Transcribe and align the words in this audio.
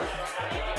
Yeah. 0.00 0.77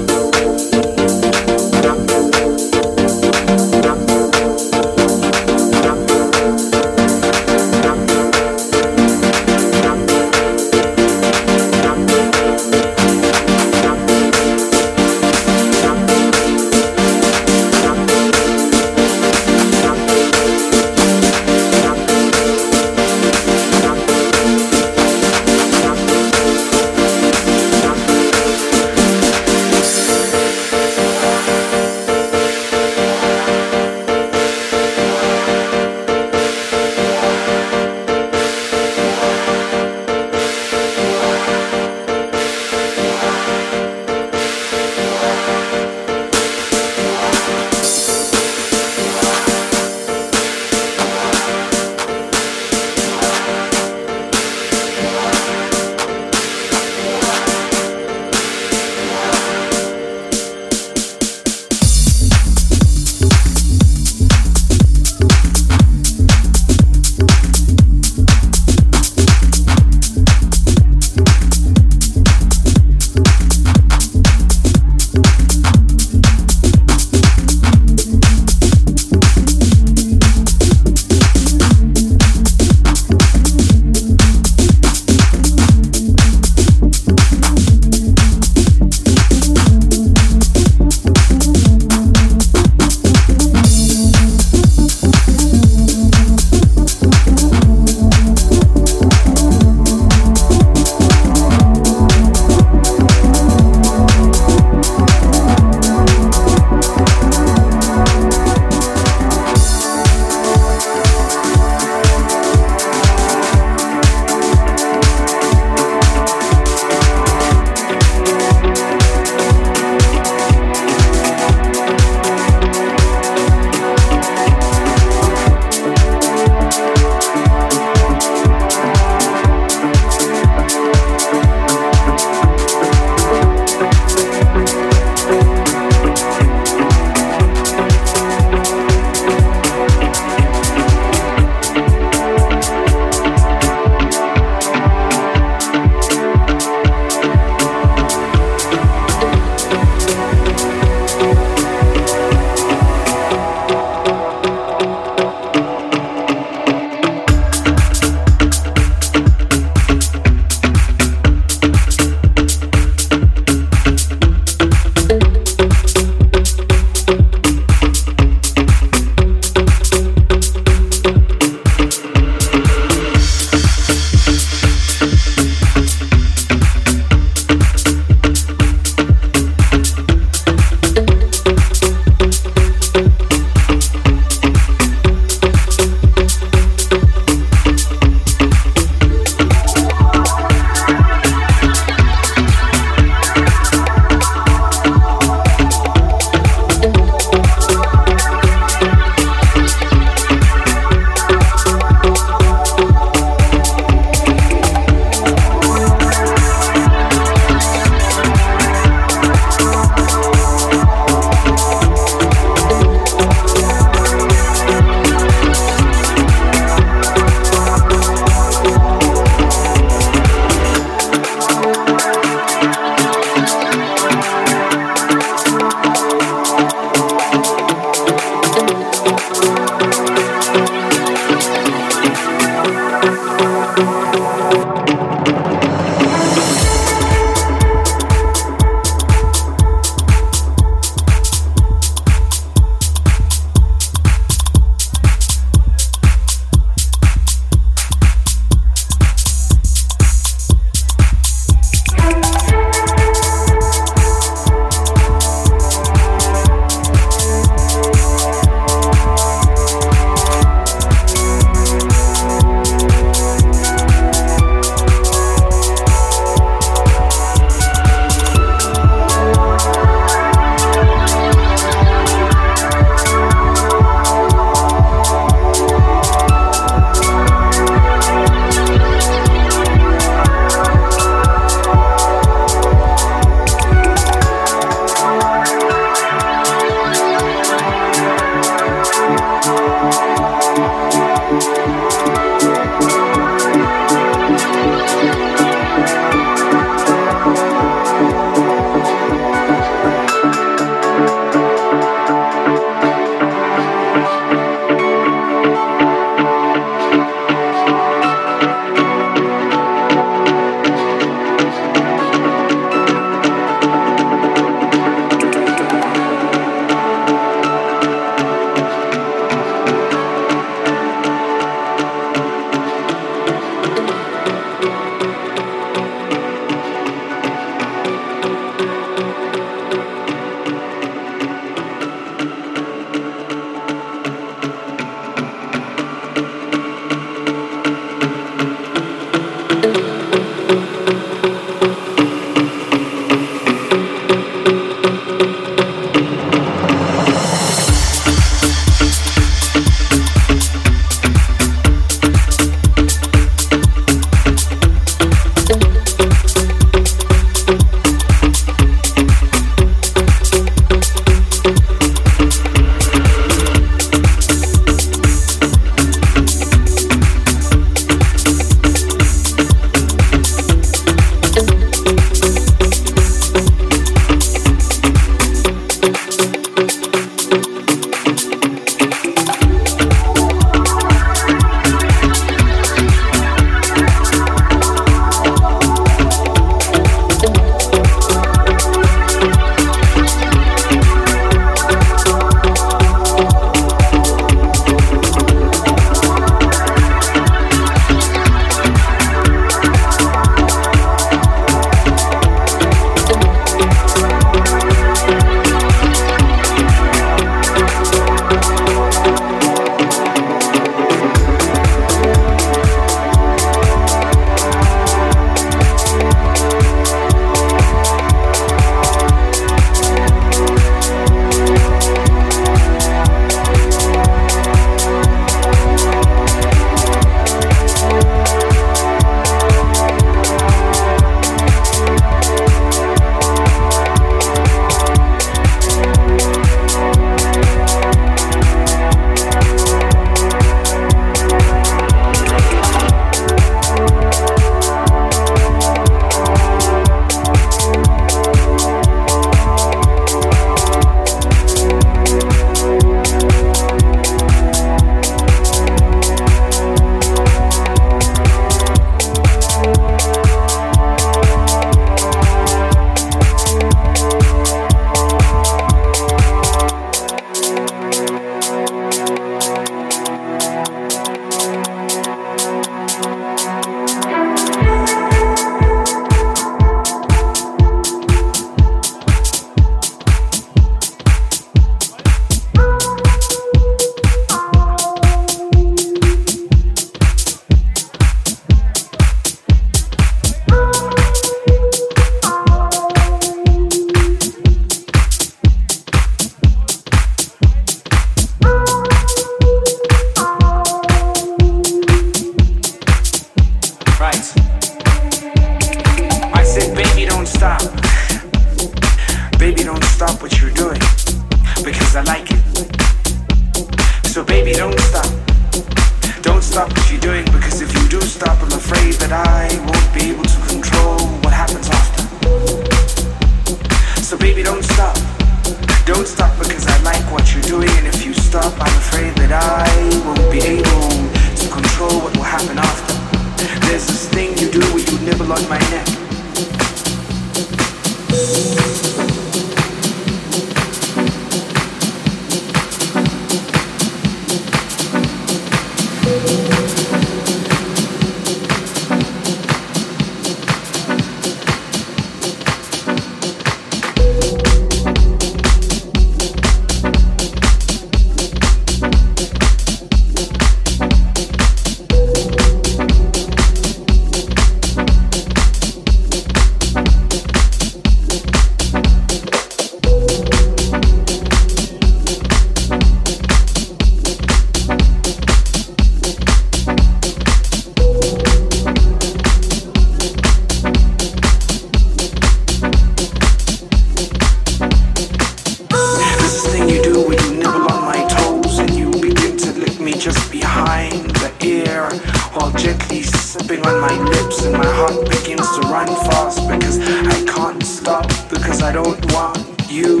lips 594.22 594.44
and 594.44 594.52
my 594.54 594.66
heart 594.78 594.98
begins 595.10 595.48
to 595.56 595.60
run 595.68 595.86
fast 595.86 596.48
because 596.48 596.78
I 597.14 597.18
can't 597.24 597.62
stop 597.62 598.06
because 598.30 598.62
I 598.62 598.72
don't 598.72 599.00
want 599.12 599.38
you 599.70 600.00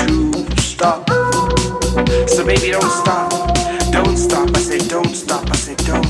to 0.00 0.10
stop. 0.60 1.08
So 2.28 2.44
baby, 2.44 2.70
don't 2.70 2.92
stop, 3.02 3.30
don't 3.92 4.16
stop. 4.16 4.48
I 4.56 4.60
say 4.60 4.78
don't 4.88 5.14
stop. 5.14 5.50
I 5.50 5.56
say 5.56 5.74
don't 5.90 6.06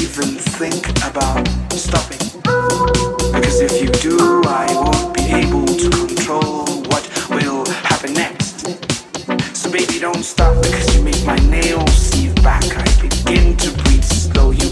even 0.00 0.30
think 0.58 0.88
about 1.08 1.46
stopping 1.72 2.22
because 3.34 3.60
if 3.60 3.72
you 3.82 3.88
do, 4.06 4.16
I 4.46 4.66
won't 4.74 5.14
be 5.14 5.24
able 5.42 5.66
to 5.66 5.88
control 5.90 6.64
what 6.90 7.04
will 7.30 7.64
happen 7.90 8.14
next. 8.14 8.66
So 9.56 9.70
baby, 9.70 9.98
don't 9.98 10.24
stop 10.24 10.54
because 10.62 10.96
you 10.96 11.02
make 11.02 11.24
my 11.26 11.36
nails 11.56 11.92
see 11.92 12.32
back. 12.42 12.64
I 12.76 12.86
begin 13.00 13.56
to 13.56 13.70
breathe. 13.70 13.91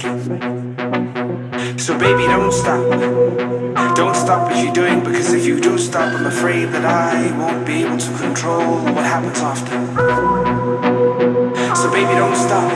So, 0.00 0.08
baby, 1.98 2.24
don't 2.24 2.50
stop. 2.52 2.80
Don't 3.94 4.16
stop 4.16 4.50
what 4.50 4.64
you're 4.64 4.72
doing 4.72 5.04
because 5.04 5.34
if 5.34 5.44
you 5.44 5.60
do 5.60 5.76
stop, 5.76 6.14
I'm 6.14 6.24
afraid 6.24 6.70
that 6.70 6.86
I 6.86 7.36
won't 7.36 7.66
be 7.66 7.84
able 7.84 7.98
to 7.98 8.16
control 8.16 8.80
what 8.94 9.04
happens 9.04 9.40
after. 9.40 9.76
So, 11.76 11.90
baby, 11.92 12.14
don't 12.14 12.34
stop. 12.34 12.72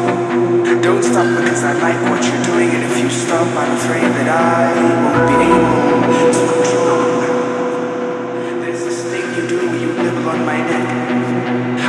Don't 0.83 1.03
stop 1.03 1.25
because 1.41 1.65
I 1.65 1.73
like 1.81 1.99
what 2.11 2.23
you're 2.23 2.45
doing, 2.45 2.69
and 2.69 2.85
if 2.93 2.99
you 3.03 3.09
stop, 3.09 3.47
I'm 3.57 3.73
afraid 3.73 4.03
that 4.03 4.29
I 4.29 4.75
won't 5.01 5.27
be 5.31 5.35
able 5.49 6.29
to 6.29 6.45
control. 6.53 7.09
There's 8.61 8.85
this 8.85 9.01
thing 9.05 9.25
you 9.35 9.49
do 9.49 9.57
where 9.67 9.81
you 9.81 9.91
nibble 9.95 10.29
on 10.29 10.45
my 10.45 10.59
neck. 10.59 10.84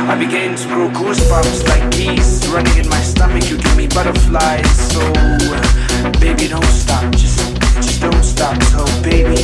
I 0.08 0.16
began 0.16 0.54
to 0.54 0.68
grow 0.68 0.88
goosebumps 0.88 1.66
like 1.68 1.90
geese 1.90 2.46
running 2.46 2.78
in 2.78 2.88
my 2.88 3.00
stomach. 3.00 3.50
You 3.50 3.58
give 3.58 3.76
me 3.76 3.88
butterflies, 3.88 4.70
so 4.92 5.00
uh, 5.00 6.10
baby, 6.20 6.46
don't 6.46 6.64
stop. 6.64 7.10
Just, 7.12 7.40
just 7.82 8.00
don't 8.00 8.22
stop. 8.22 8.62
So 8.70 8.84
baby, 9.02 9.34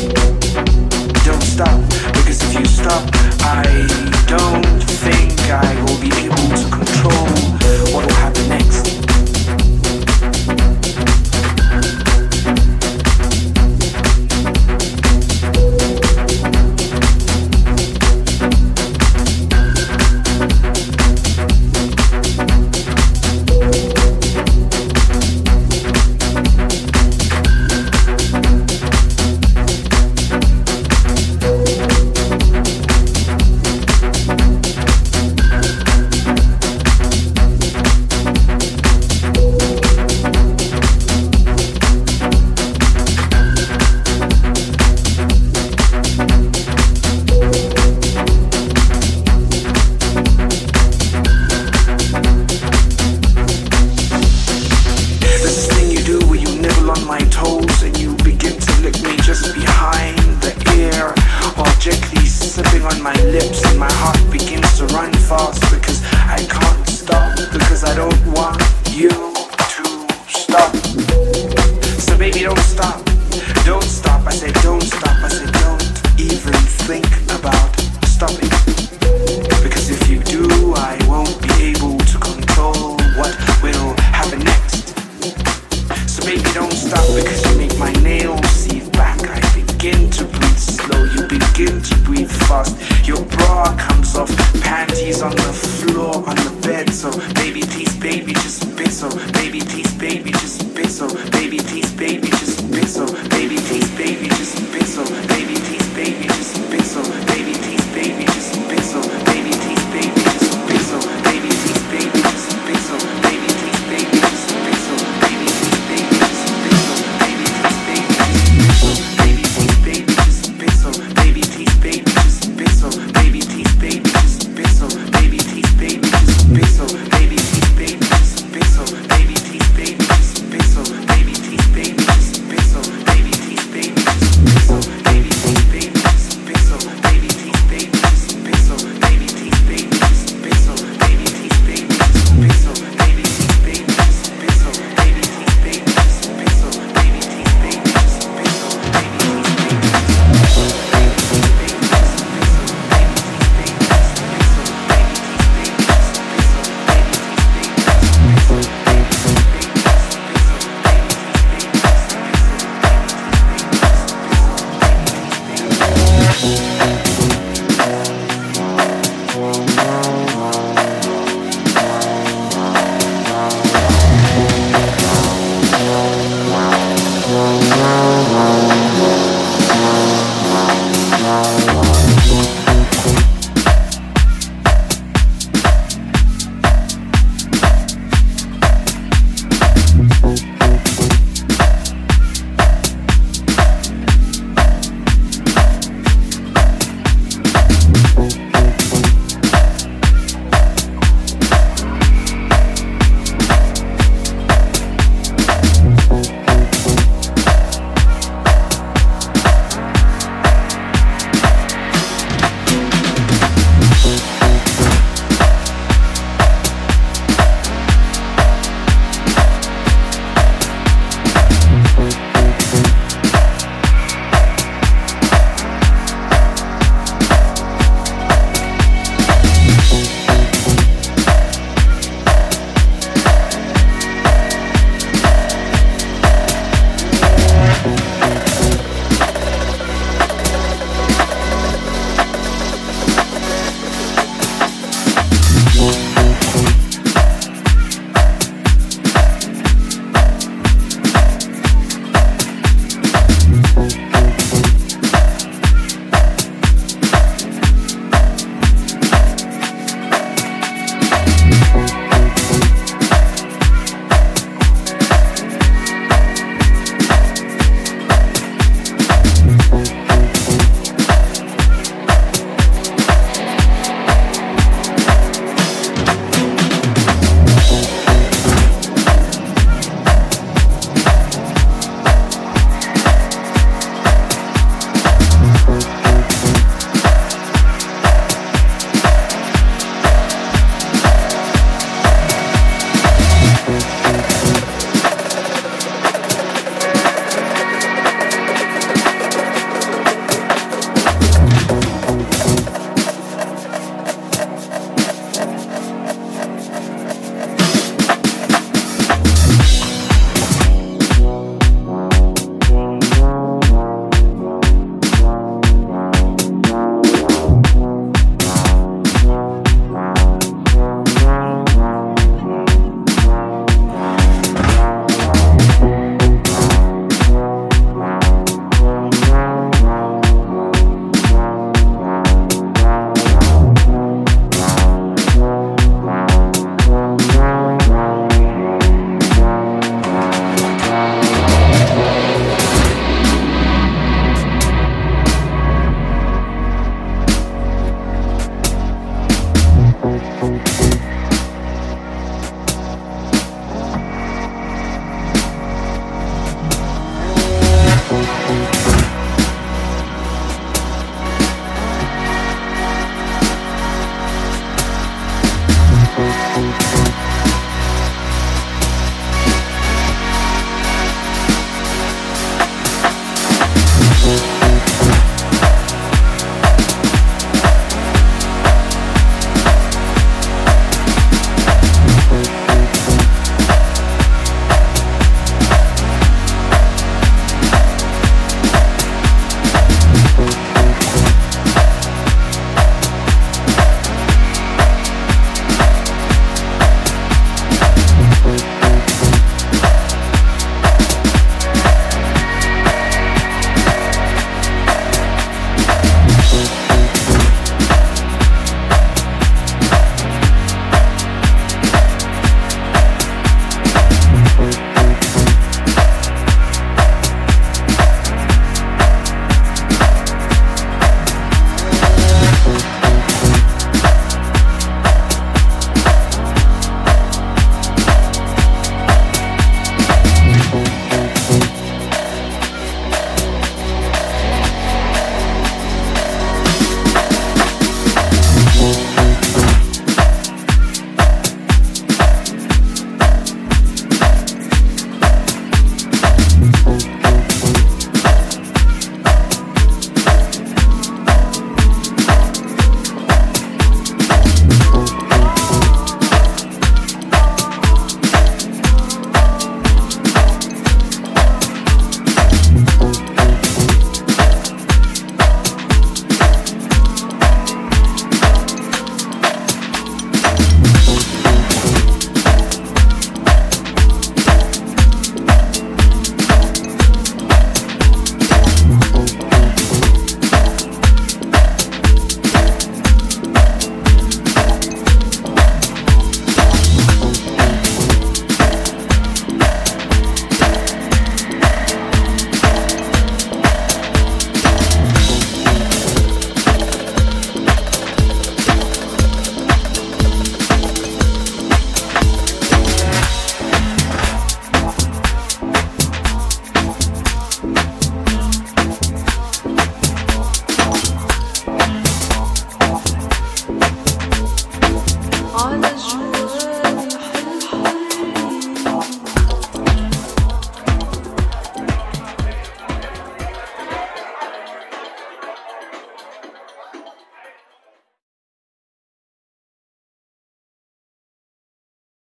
don't 1.25 1.43
stop. 1.43 1.81
Because 2.15 2.41
if 2.45 2.55
you 2.61 2.65
stop, 2.65 3.03
I 3.43 3.65
don't 4.29 4.83
think 5.03 5.35
I 5.51 5.75
will 5.83 6.01
be 6.01 6.15
able 6.23 6.49
to 6.55 6.69
control 6.71 7.27
what 7.93 8.07
will 8.07 8.15
happen 8.15 8.42